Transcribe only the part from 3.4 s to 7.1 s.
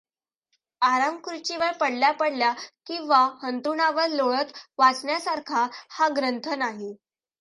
अंथरुणावर लोळत वाचण्यासारखा हा ग्रंथ नाही.